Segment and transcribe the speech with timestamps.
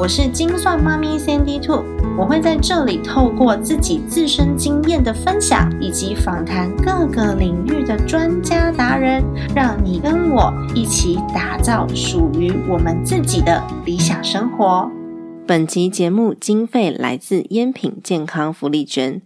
[0.00, 1.82] 我是精算妈咪 Sandy Two，
[2.16, 9.24] 我会在这里透过自己自身经验的分享，以及访谈各个领域的专家达人，
[9.56, 14.88] 让你跟我一起打造属于我们自己的理想生活。
[15.44, 19.20] 本集节目经费来自烟品健康福利捐。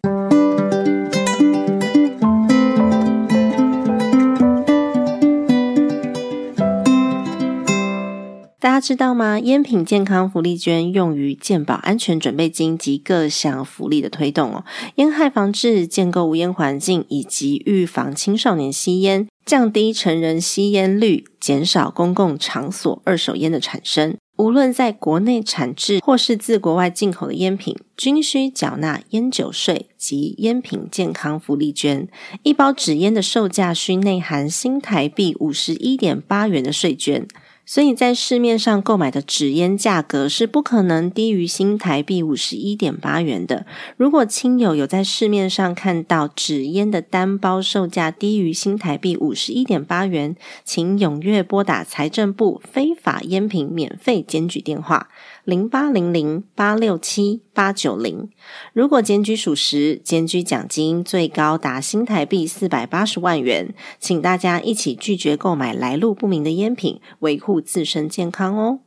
[8.62, 9.40] 大家知道吗？
[9.40, 24.16] 烟品健康福利捐用于健保安全准备金及各项福利的推动哦，烟害防治、建构无烟环境以及预防青少年吸烟，降低成人吸烟率，减少公共场所二手烟的产生。
[24.38, 32.08] 无论在国内产制或是自国外进口的烟品，均需缴纳烟酒税及烟品健康福利捐。
[32.44, 37.26] 一包纸烟的售价需内含新台币五十一点八元的税捐。
[37.72, 43.64] 所以在市面上购买的纸烟价格是不可能低于新台币五十一点八元的。
[43.96, 55.08] 如果亲友有在市面上看到纸烟的单包售价低于新台币五十一点八元，请踊跃拨打财政部非法烟品免费检举电话。
[55.44, 58.30] 零八零零八六七八九零，
[58.72, 68.80] 如果检举属实，检举奖金最高达新台币四百八十万元，请大家一起拒绝购买来路不明的烟品，维护自身健康哦。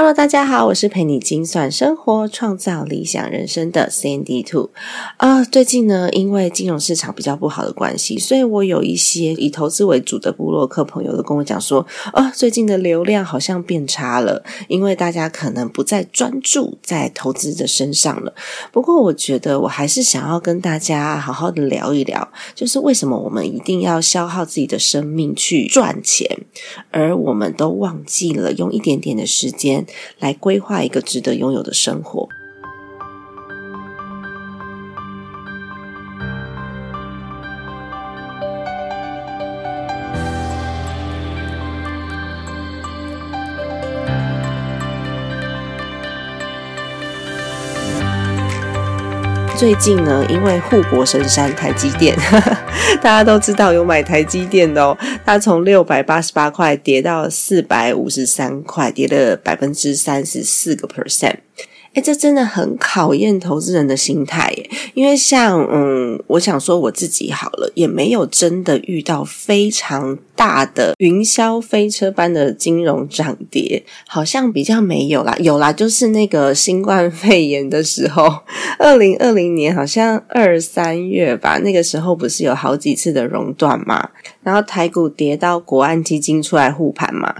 [0.00, 4.70] Hello，大家好，我是陪你精算生活、创造理想人生的 Sandy Two。
[5.18, 18.32] 啊，最近呢，因为金融市场比较不好的关系，所以我有一些以投资为主的部落客朋友都跟我讲说，啊，最近的流量好像变差了，因为大家可能不再专注在投资的身上了。
[18.72, 26.26] 不过，我觉得我还是想要跟大家好好的聊一聊，就是为什么我们一定要消耗自己的生命去赚钱，
[26.90, 29.86] 而我们都忘记了用一点点的时间。
[30.18, 32.28] 来规划一个值得拥有的生活。
[49.60, 52.16] 最近呢，因为护国神山台积电，
[53.02, 61.34] 大家都知道有买台积电的哦，它从六百八十八块跌到四百五十三块，跌了百分之三十四个 percent。
[61.92, 64.70] 哎，这真的很考验投资人的心态耶。
[64.94, 75.36] 因为像嗯，我想说我自己好了，也没有真的遇到非常大的云霄飞车般的金融涨跌，好像比较没有啦。
[75.40, 78.24] 有啦，就是那个新冠肺炎的时候，
[78.78, 84.10] 二零二零年好像二三月吧，那个时候不是有好几次的熔断嘛，
[84.44, 87.34] 然后台股跌到国安基金出来护盘嘛。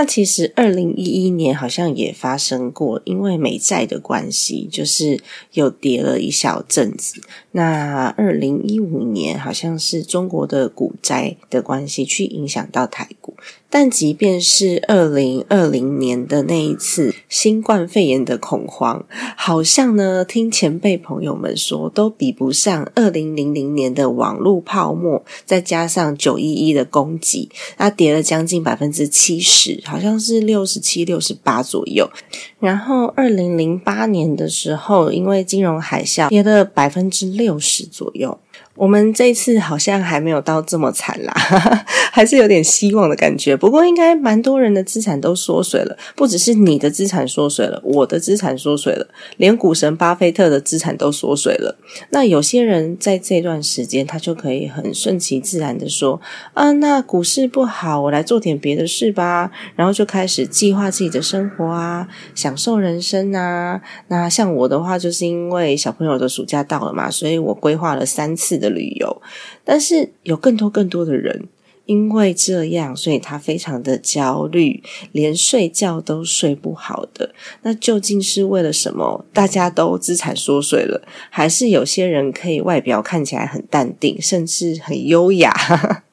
[0.00, 5.20] 那其实二零一一年好像也发生过，因为美债的关系，就是
[5.52, 7.20] 又跌了一小阵子。
[7.50, 13.34] 那二零一五年好像是中国的股灾的关系，去影响到台股。
[13.70, 19.04] 但即便是二零二零年的那一次新冠肺炎的恐慌，
[19.36, 32.10] 好像呢，听前辈朋友们说，都比不上二零零零年的网络泡沫，再加上九一一的攻击，它跌了将近百分之七十，好像是六十七、六十八左右。
[32.58, 38.36] 然后二零零八年的时候，因为金融海啸，跌了百分之六十左右。
[38.76, 41.34] 我们这次好像还没有到这么惨啦，
[42.12, 43.54] 还是有点希望的感觉。
[43.60, 49.06] 不过应该蛮多人的资产都缩水了，不只是你的资产缩水了，我的资产缩水了，
[49.36, 51.76] 连股神巴菲特的资产都缩水了。
[52.08, 56.18] 那有些人在这段时间，他就可以很顺其自然的说
[56.54, 63.82] ：“啊，那股市不好，我来做点别的事吧。”然后就开始计划自己的生活啊，享受人生啊。
[64.08, 68.70] 那像我的话，就是因为小朋友的暑假到了嘛，所以我规划了三次的。
[68.70, 69.20] 旅游，
[69.64, 71.48] 但是有更多更多的人
[71.90, 77.34] 因为这样，所以他非常的焦虑，连睡觉都睡不好的。
[77.62, 79.24] 那究竟是为了什么？
[79.32, 85.52] 大家都资产缩水了，还是有些人可以外表看起来很淡定，甚至很优雅？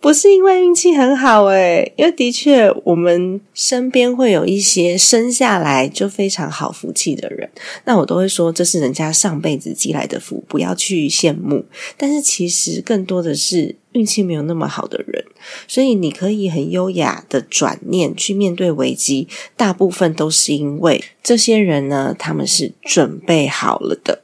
[0.00, 7.50] 不是因为运气很好诶，因为的确我们身边会有一些生下来就非常好福气的人，
[7.84, 11.64] 那我都会说这是人家上辈子积来的福，不要去羡慕。
[11.96, 15.24] 但是其实更多的是运气没有那么好的人，
[15.66, 24.22] 所以你可以很优雅的转念去面对危机，大部分都是因为这些人呢，他们是准备好了的。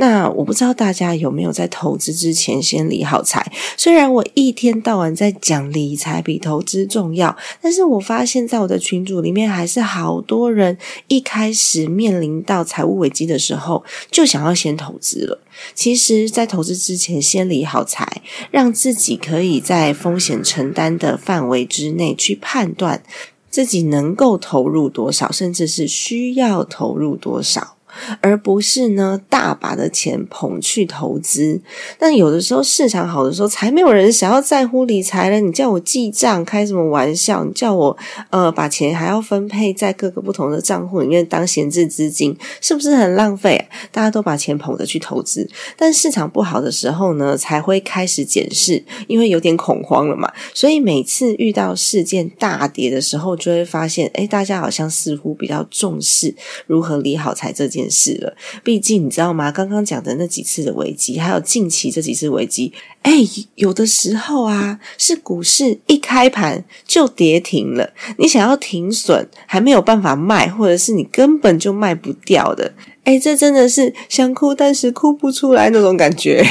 [0.00, 3.52] 那我不知道大家有没有在投资之前先理好财？
[3.76, 15.38] 虽然我一天到晚在讲理财比投资重要，但是我发现在我的群组里面，还是好多人一开始面临到财务危机的时候，就想要先投资了。
[15.74, 23.02] 其实，在投资之前先理好财，让自己可以在风险承担的范围之内去判断
[23.50, 27.76] 自己能够投入多少，甚至是需要投入多少。
[28.20, 31.60] 而不是呢，大把的钱捧去投资。
[31.98, 35.40] 但有的时候市场好的时候，才没有人想要在乎理财了。
[35.40, 37.44] 你叫我记账，开什么玩笑？
[37.44, 37.96] 你叫我
[38.30, 43.68] 呃，把钱还要分配在各个不同的账户里面当闲置资金，是不是很浪费？
[43.90, 50.32] 大家都把钱捧着去投资，但市场不好的时候呢，才会开始检视，因为有点恐慌了嘛。
[50.54, 56.34] 所以每次遇到事件大跌的时候，就会发现，哎，大家好像似乎比较重视
[56.66, 57.89] 如何理好财这件。
[58.18, 59.50] 了，毕竟你知道吗？
[59.50, 62.72] 刚刚讲的那几次的危机，还有近期这几次危机，
[63.02, 63.12] 哎，
[63.56, 72.72] 有的时候啊，是股市一开盘就跌停了，你想要停损还没有办法卖，或者是你根本就卖不掉的，
[73.04, 76.44] 哎，这真的是想哭但是哭不出来那种感觉。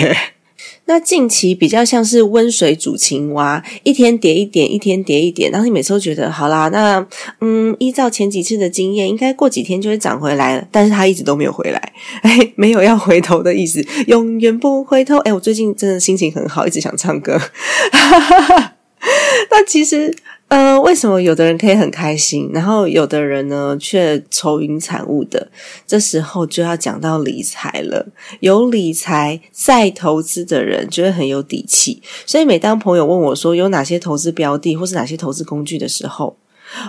[0.90, 7.08] 那近期比较像是温水煮青蛙，一天叠一点，一天叠一点，然后你每次都觉得好啦，那
[7.42, 11.94] 嗯，依照前几次的经验，应该过几天就会涨回来了，但是它一直都没有回来，
[12.24, 15.18] 哎，没有要回头的意思，永远不回头。
[15.20, 17.40] 哎，我最近真的心情很好，一直想唱歌。
[19.52, 20.16] 那其实。
[20.82, 25.50] 为什么有的人可以很开心，然后有的人呢却愁云惨雾的？
[25.88, 28.06] 这时候就要讲到理财了。
[28.40, 32.02] 有理财再投资的人，就会很有底气。
[32.26, 36.38] 所以每当朋友问我说有哪些投资标的或是哪些投资工具的时候，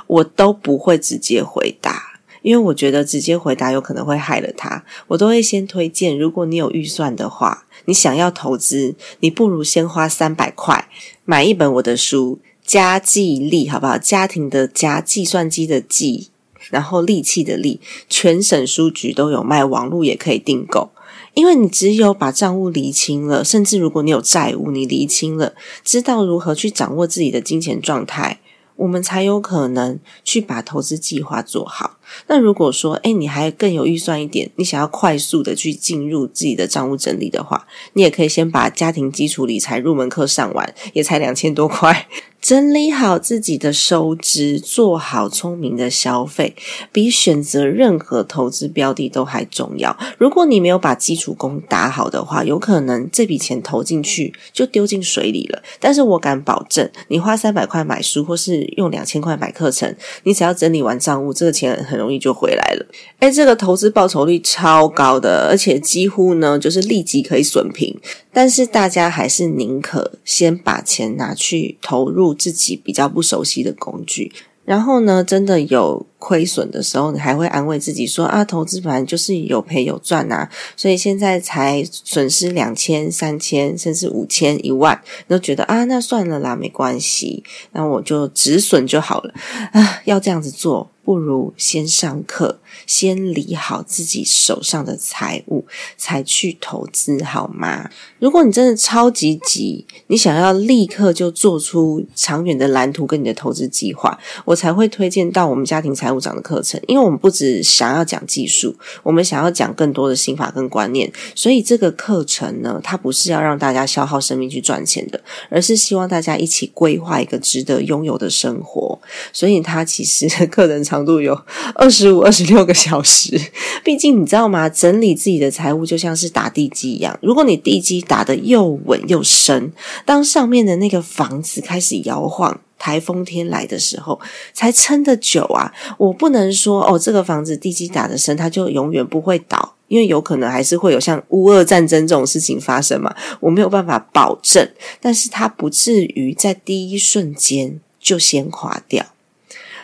[0.06, 4.84] 我都不会直接回答，因为我觉得直接回答有可能会害了他。
[5.06, 10.88] 我都会先推荐，如果你有预算的话，你想要投资，你不如先花三百块
[11.24, 12.38] 买一本我的书。
[12.70, 13.98] 家计力好不好？
[13.98, 16.30] 家庭的家，计算机的计，
[16.70, 20.90] 然后利器的利，全省书局都有卖，网络也可以订购。
[21.34, 28.38] 因为你只有把账务厘清了，甚至如果你有债务，你厘清了，知道如何去掌握自己的金钱状态，
[28.76, 31.98] 我们才有可能去把投资计划做好。
[32.26, 42.06] 那如果说，哎，你还更有预算一点，你想要快速的去进入自己的账务整理的话，你也可以先把家庭基础理财入门课上完，也才两千多块。
[42.40, 46.56] 整理好自己的收支，做好聪明的消费，
[46.90, 49.94] 比选择任何投资标的都还重要。
[50.16, 55.62] 如果你没有把基础功打好的话，有可能这笔钱投进去就丢进水里了。
[55.78, 62.86] 但是我敢保证，你花三百块买书，或是用两千块买课程，你只要整理完账务，这个钱很容易就回来了。
[63.18, 67.96] 哎，这个投资报酬率超高的，而且几乎呢就是立即可以损平。
[68.32, 74.32] 但是大家还是宁可先把钱拿去投入自己比较不熟悉的工具，
[74.64, 87.42] 然后呢，真的有亏损的时候，你还会安慰自己说啊，投资本来就是有赔有赚啊，所以现在才损失两千、三千，甚至五千、一万，都觉得啊，那算了啦，没关系，
[87.72, 89.34] 那我就止损就好了
[89.72, 90.92] 啊，要这样子做。
[91.02, 95.64] 不如先上课，先理好自己手上的财务，
[95.96, 97.90] 才去投资，好吗？
[98.20, 106.80] 如果你真的超级急，你想要立刻就做出长远的蓝图跟你的投资计划，我才会推荐到我们家庭财财务长的课程。
[106.86, 111.12] 因为我们不只想要讲技术，我们想要讲更多的心法跟观念。
[111.34, 118.96] 所以这个课程呢，它不是要让大家消耗生命去赚钱的，而是希望大家一起规划一个值得拥有的生活。
[119.32, 121.00] 所以它其实 课程长。
[121.00, 121.34] 度有
[121.76, 123.40] 二十五、二十六个小时。
[123.82, 124.68] 毕竟你知道吗？
[124.68, 127.18] 整理自己的财务就像是打地基一样。
[127.22, 129.72] 如果你地基打得又稳又深，
[130.04, 134.18] 当上面的那个房子开始摇晃、台风天来的时候，
[134.54, 135.70] 才撑得久啊！
[135.98, 143.14] 我不能说哦，这个房子地基打得深，它就永远不会倒，因为有可能还是会有像乌俄战争这种事情发生嘛。
[143.38, 144.66] 我没有办法保证，
[144.98, 149.04] 但是它不至于在第一瞬间就先垮掉。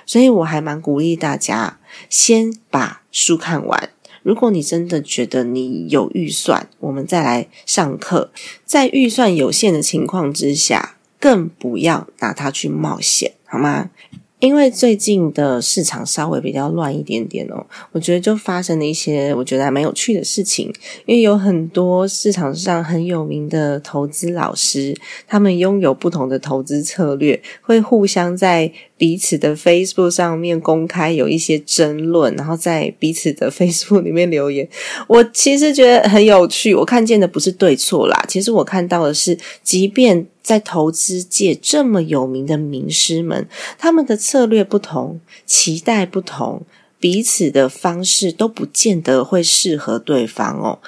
[0.06, 3.90] 所以我还蛮鼓励大家先把书看完。
[4.22, 8.32] 如果你真的觉得你有预算，我们再来上课。
[8.64, 10.95] 在预算有限的情况之下。
[11.26, 13.90] 更不要拿它去冒险，好吗？
[14.38, 20.72] 因为最近的市场稍微比较乱一点点哦，我觉得就发生了一些我觉得还蛮有趣的事情。
[21.04, 24.94] 因为有很多市场上很有名的投资老师，
[25.26, 34.68] 他们拥有不同的投资策略，会互相在彼此的 Facebook 上面公开有一些争论，然后在彼此的 Facebook 里面留言。
[35.06, 40.26] 我其实觉得很有趣，我看见的不是对错啦，其实我看到的是，即便。
[40.46, 46.62] 在投资界这么有名的名师们，他们的策略不同，期待不同，
[47.00, 50.78] 彼此的方式都不见得会适合对方哦。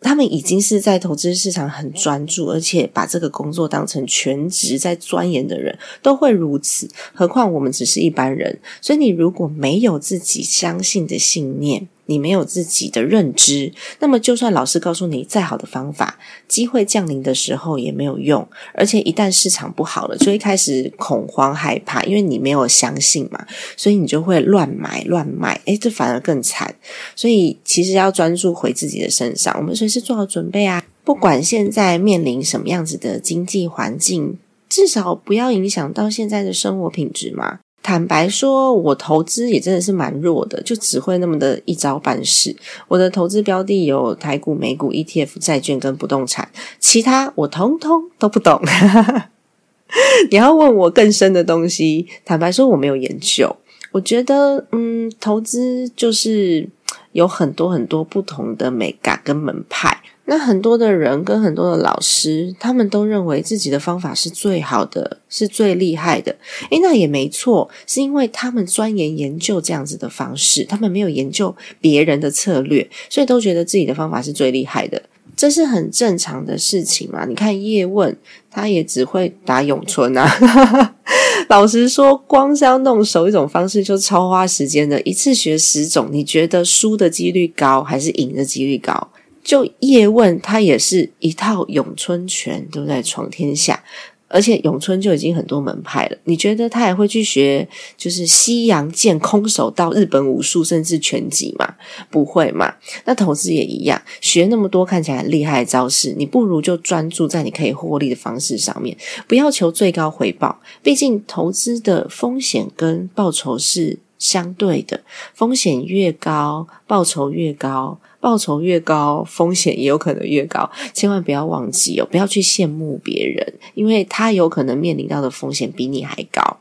[0.00, 6.88] 他们已经是在投资市场很专注，而且把这个工作当成全职在钻研的人，都会如此。
[7.12, 11.88] 何况我们只是一般人，所以你如果没有自己相信的信念。
[12.08, 18.48] 你没有自己的认知，那么就算老师告诉你再好的方法，机会降临的时候也没有用。
[18.72, 23.46] 而且一旦市场不好了，就会开始恐慌害怕，因为你没有相信嘛，
[23.76, 26.74] 所以你就会乱买乱卖，诶，这反而更惨。
[27.14, 30.82] 所以其实要专注回自己的身上，我们随时做好准备啊！
[31.04, 34.38] 不管现在面临什么样子的经济环境，
[34.68, 37.60] 至少不要影响到现在的生活品质嘛。
[37.82, 42.54] 坦白说，我投资也真的是蛮弱的，就只会那么的一招半式。
[42.86, 48.60] 我的投资标的有台股、美股、ETF、债券跟不动产，其他我通通都不懂。
[50.30, 53.56] 你要问我更深的东西，坦白说我没有研究。
[53.92, 56.68] 我觉得，嗯，投资就是
[57.12, 60.02] 有很多很多不同的美感跟门派。
[60.30, 66.36] 那很多的人跟很多的老师，他们都认为自己的方法是最好的，是最厉害的。
[66.70, 75.02] 诶，那也没错，是因为他们钻研研究这样子的方式，他们没有研究别人的策略，所以都觉得自己的方法是最厉害的。
[75.34, 77.24] 这是很正常的事情嘛？
[77.24, 78.14] 你看叶问，
[78.50, 80.94] 他也只会打咏春啊。
[81.48, 89.08] 老实说，光是要弄熟一种方式就超花时间的，一次学十种，你觉得输的几率高还是赢的几率高？
[89.48, 93.02] 就叶问，他也是一套咏春拳，对不对？
[93.02, 93.82] 闯天下，
[94.28, 96.18] 而且咏春就已经很多门派了。
[96.24, 101.76] 你觉得他还会去学，就是西洋剑、空手道、日本武术，甚至拳击吗？
[102.10, 102.74] 不会嘛？
[103.06, 108.94] 那投资也一样，学那么多看起来很厉害的招式，你不如就专注在你可以获利的方式上面，
[109.26, 110.60] 不要求最高回报。
[110.82, 115.00] 毕竟投资的风险跟报酬是相对的，
[115.32, 117.98] 风险越高，报酬越高。
[118.20, 120.70] 报酬越高，风险也有可能越高。
[120.92, 126.58] 千万不要忘记哦，不要去羡慕别人，因为他有可能面临到的风险比你还高。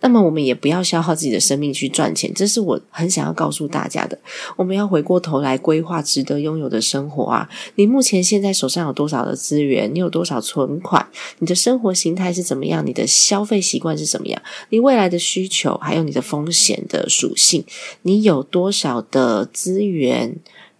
[0.00, 4.18] 那么，我们也不要消耗自己的生命去赚钱，这是我很想要告诉大家的。
[4.56, 7.48] 我们要回过头来规划值得拥有的生活啊！
[7.76, 9.90] 你目前现在手上有多少的资源？
[9.94, 11.06] 你有多少存款？
[11.38, 12.84] 你的生活形态是怎么样？
[12.84, 14.42] 你的消费习惯是怎么样？
[14.68, 17.64] 你未来的需求，还有你的风险的属性，
[18.02, 20.36] 你有多少的资源？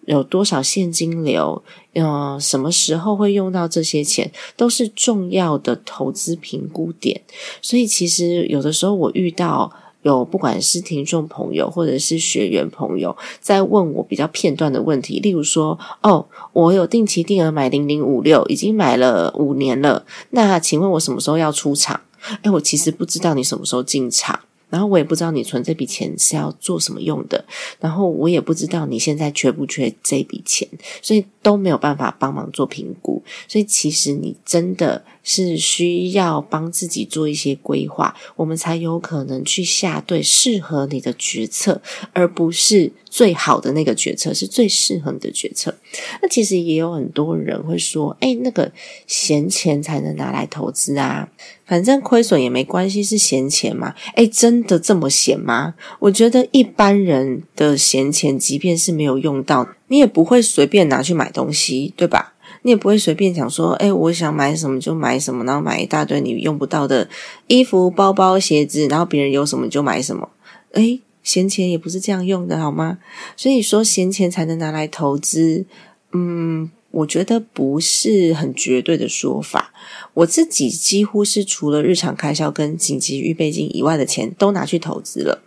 [0.06, 1.62] 有多少现金流？
[1.94, 7.20] 呃，什么时候会用到这些钱，都是重要的投资评估点。
[7.62, 22.00] 所以，其实有的时候我遇到有不管是听众朋友或者是学员朋友在问我比较片段的问题，例如说：“哦，我有定期定额买零零五六，已经买了五年了，那请问我什么时候要出场？”
[22.42, 24.40] 哎，我其实不知道你什么时候进场。
[24.74, 27.44] 然后我也不知道你存这笔钱是要做什么用的，
[27.78, 30.68] 然后我也不知道你现在缺不缺这笔钱，
[31.00, 33.22] 所以都没有办法帮忙做评估。
[33.46, 45.74] 所以其实你真的是需要帮自己做一些规划，我们才有可能去下对适合你的决策，而不是最好的那个决策是最适合你的决策。
[46.22, 48.70] 那其实也有很多人会说：“哎，那个
[49.06, 51.28] 闲钱才能拿来投资啊。”
[51.66, 53.94] 反正亏损也没关系，是闲钱嘛？
[54.14, 55.74] 哎，真的这么闲吗？
[55.98, 62.33] 我觉得一般人的闲钱，即便是没有用到，你也不会随便拿去买东西，对吧？
[62.64, 67.08] 你也不会随便讲说，哎，我想买什么就买什么，然后买一大堆你用不到的
[67.46, 70.28] 衣服、包包、鞋子，然后别人有什么就买什么。
[70.72, 72.98] 哎，闲钱也不是这样用的，好吗？
[73.36, 75.64] 所以说，闲钱才能拿来投资，
[76.12, 76.70] 嗯。
[76.94, 79.72] 我觉得不是很绝对的说法。
[80.12, 85.42] 我自己几乎是除了日常开销跟紧急预备金以外的钱都拿去投资了。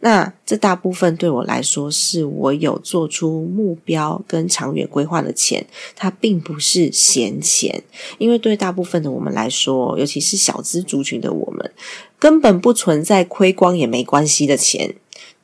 [0.00, 7.82] 那这大部分对我来说，是我有做出目标跟长远规划的钱，它并不是闲钱。
[8.18, 11.72] 因为对大部分的我们来说，尤其是小资族群的我们，
[12.18, 14.94] 根本不存在亏光也没关系的钱。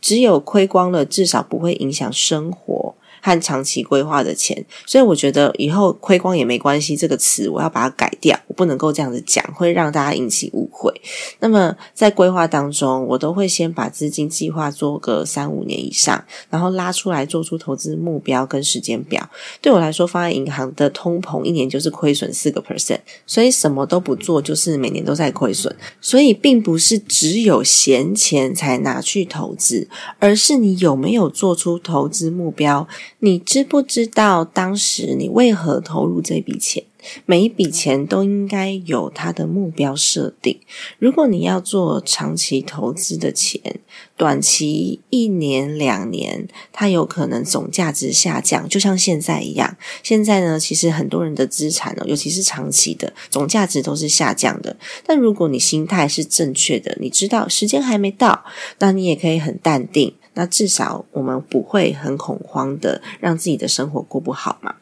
[0.00, 2.94] 只有亏光了，至少不会影响生活。
[3.24, 4.62] 和长期规划的钱。
[4.84, 10.92] 所以我觉得以后亏光也没关系这个词，我要把它改掉，我不能够这样子讲，会让大家引起误会。
[11.38, 19.26] 那么在规划当中，我都会先把资金计划做个三五年以上，然后拉出来做出投资目标跟时间表。
[19.62, 25.74] 对我来说，放在银行的通膨一年就是亏损四个 percent，所以什么都不做就是每年都在亏损。
[26.02, 29.88] 所以并不是只有闲钱才拿去投资，
[30.18, 32.86] 而是你有没有做出投资目标？
[33.24, 36.84] 你知不知道当时你为何投入这笔钱？
[37.24, 40.60] 每一笔钱都应该有它的目标设定。
[40.98, 43.80] 如果你要做长期投资的钱，
[44.14, 49.74] 短期一年两年，它有可能总价值下降，就像现在一样。
[50.02, 54.76] 现在呢，其实很多人的资产呢，尤其是长期的总价值都是下降的。
[55.06, 58.44] 但如果你心态是正确的，你知道时间还没到，
[58.80, 60.14] 那你也可以很淡定。
[60.34, 64.74] 那至少我们不会很恐慌的让自己的生活过不好嘛。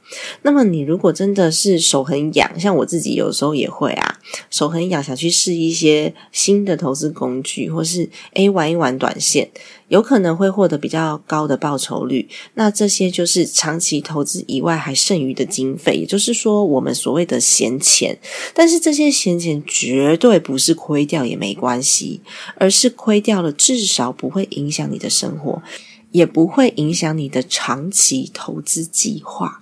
[0.42, 4.18] 那么你如果真的是手很痒，像我自己有时候也会啊，
[4.50, 9.50] 手很痒，想去试一些新的投资工具，或是诶玩一玩短线。
[9.92, 18.18] 有可能会获得比较高的报酬率，那这些就是长期投资以外还剩余的经费，也就是说我们所谓的闲钱。
[18.54, 22.22] 但是这些闲钱绝对不是亏掉也没关系，
[22.56, 25.62] 而是亏掉了至少不会影响你的生活，
[26.12, 29.62] 也不会影响你的长期投资计划。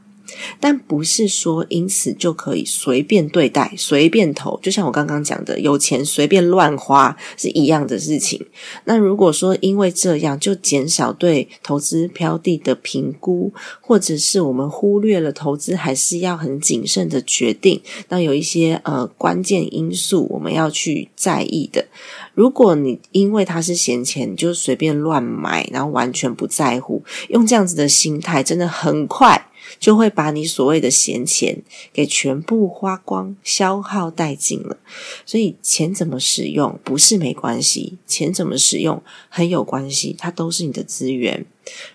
[0.58, 8.44] 但不是说因此就可以随便对待、随便投，就像我刚刚讲的，有钱随便乱花是一样的事情。
[8.84, 21.86] 那如果说因为这样就减少对投资标的的评估，或者是我们忽略了投资还是要很谨慎的决定，那有一些呃关键因素我们要去在意的。
[22.34, 29.48] 如果你因为它是闲钱，你就随便乱买，然后完全不在乎，用这样子的心态，真的很快。
[29.78, 31.62] 就会把你所谓的闲钱
[31.92, 34.78] 给全部花光、消耗殆尽了。
[35.24, 41.46] 所以钱怎么使用不是没关系，钱怎么使用很有关系，它都是你的资源。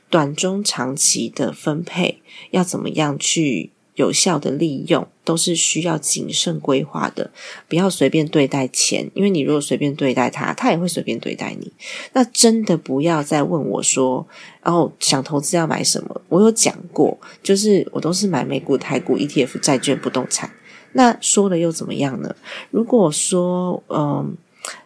[0.09, 3.71] 短、中、长期的分配要怎么样去？
[3.95, 7.31] 有效的利用都是需要谨慎规划的，
[7.67, 11.71] 不要随便对待钱，因为你如果随便对待它，它也会随便对待你。
[12.13, 14.27] 那真的不要再问我说，
[14.61, 16.21] 然后想投资要买什么？
[16.29, 20.51] 我有讲过，就是我都是买美股、台股、ETF、债券、不动产。
[20.93, 22.35] 那说了又怎么样呢？
[22.71, 24.37] 如果说，嗯。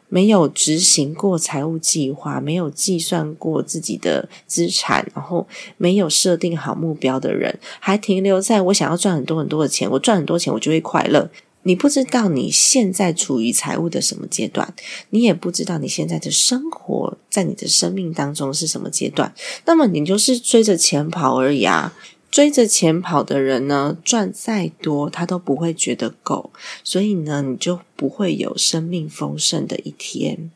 [0.10, 11.30] 没有执行过财务计划，没有计算过自己的资产，然后没有设定好目标的人，还停留在我想要赚很多很多的钱，我赚很多钱我就会快乐。
[11.64, 14.74] 你不知道你现在处于财务的什么阶段，
[15.10, 19.34] 你也不知道你现在的生活在你的生命当中是什么阶段，
[19.66, 21.94] 那么你就是追着钱跑而已啊。
[22.32, 26.52] 追着钱跑的人呢，赚再多他都不会觉得够，
[26.84, 30.52] 所以呢，你就不会有生命丰盛的一天。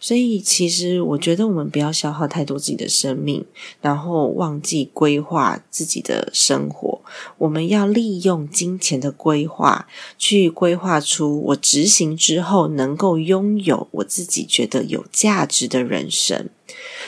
[0.00, 3.44] 所以，其实我觉得我们不要消耗太多自己的生命，
[3.80, 7.00] 然后忘记规划自己的生活。
[7.38, 9.86] 我们要利用金钱的规划，
[10.18, 16.48] 去规划出我执行之后能够拥有我自己觉得有价值的人生。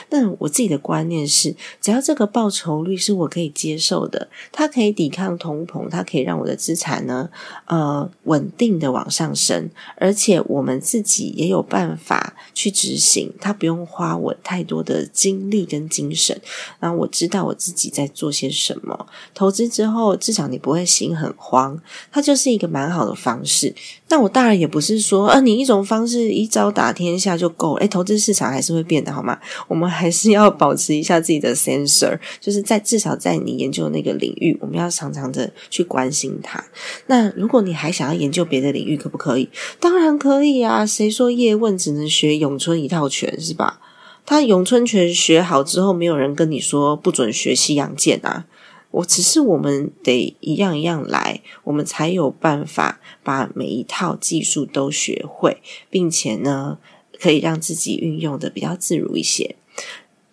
[0.09, 7.29] 那我自己的观念是，只要这个报酬率是我可以接受的，它可以抵抗通膨，它可以让我的资产呢，
[7.65, 16.39] 呃，稳定的往上升，而且我们自己也有办法去执行，它不用花我太多的精力跟精神。
[16.79, 21.79] 然后我知道我自己在做些什么，投资之后至少你不会心很慌，
[22.11, 23.73] 它就是一个蛮好的方式。
[24.07, 29.39] 那我当然也不是说，呃，你一种方式一招打天下就够了，诶，投资市场还是会变的，好吗？
[29.67, 36.63] 我们还是要保持一下自己的 sensor，就是在至少在你研究的那个领域，我们要常常的去关心它。
[37.07, 39.49] 那如果你还想要研究别的领域，可不可以？
[39.79, 40.85] 当然可以啊！
[40.85, 43.79] 谁说叶问只能学咏春一套拳是吧？
[44.25, 48.45] 他咏春拳学好之后，没有人跟你说不准学西洋剑啊！
[48.91, 55.57] 我只是我们得一样一样来，我们才有办法把每一套技术都学会，
[55.89, 56.77] 并且呢。
[57.17, 59.55] 可以让自己运用的比较自如一些，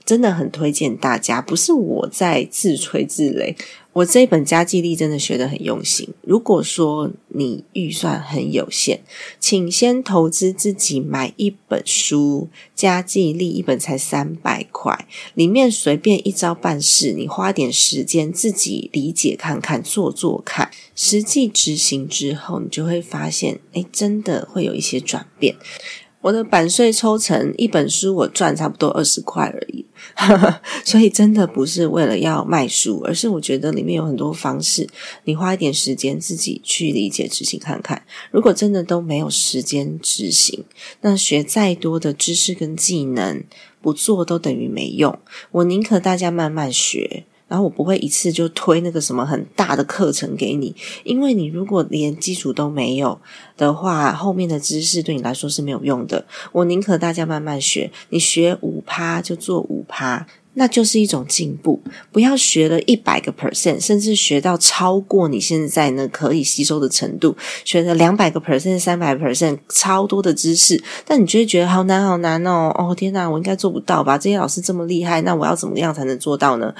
[0.04, 1.40] 真的很推荐大家。
[1.40, 3.56] 不是我在自吹自擂，
[3.92, 6.08] 我这本家计力真的学得很用心。
[6.22, 9.00] 如果说你预算很有限，
[9.38, 25.56] 请先投资自己买一本书，家计力一本才三百块，里面随便一招半式，你花点时间自己理解看看，做做看，实际执行之后，你就会发现，哎，真的会有一些转变。
[26.22, 29.84] 我的版税抽成一本书，我赚差不多二十块而已，
[30.86, 34.88] 所以真的不是为了要卖书，而是我觉得里面有很多方式，
[35.24, 38.00] 你花一点时间自己去理解执行看看。
[38.30, 40.64] 如果真的都没有时间执行，
[41.00, 43.42] 那学再多的知识跟技能，
[43.80, 45.18] 不做都等于没用。
[45.50, 47.24] 我宁可大家慢慢学。
[47.52, 53.20] 然后我不会一次就推那个什么很大的课程给你，因为你如果连基础都没有
[53.58, 56.24] 的话，后面的知识对你来说是没有用的。
[56.52, 61.78] 我宁可大家慢慢学，你学五趴就做五趴，那就是一种进步。
[62.10, 67.36] 不要学了一百个 percent，甚至学到超过你现在呢可以吸收的程度，
[67.66, 72.74] 学了两百个 percent、三百 percent，超多的知识，但你就会觉得好难好难哦！
[72.78, 74.16] 哦天哪，我应该做不到吧？
[74.16, 76.74] 这些老师这么厉害，那我要怎么样才能做到呢？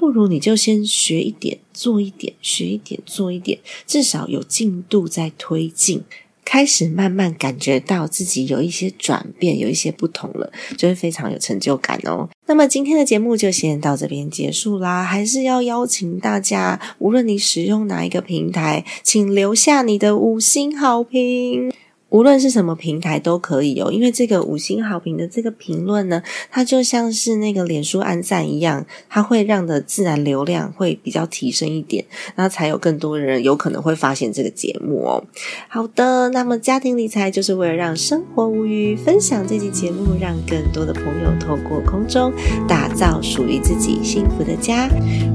[0.00, 6.02] 不如你就先学一点，做一点，学一点，做一点，至少有进度在推进，
[6.42, 12.26] 开始慢慢感觉到自己有一些转变，有一些不同了，就会非常有成就感哦。
[12.46, 21.70] 那么今天的节目就先到这边结束啦，还是要邀请大家，无论你使用哪一个平台，请留下你的五星好评。
[22.10, 32.04] 无论是什么平台都可以哦，因为这个五星好评的这个评论呢，它就像是那个脸书按赞一样，它会让的自然流量会比较提升一点，
[32.36, 35.24] 那才有更多人有可能会发现这个节目哦。
[35.68, 42.32] 好的，那么家庭理财就是为了让生活无虞，分享这期节目，让更多的朋友透过空中
[42.68, 44.88] 打造属于自己幸福的家。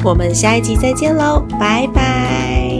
[0.04, 2.75] 我们下一集再见喽，拜拜。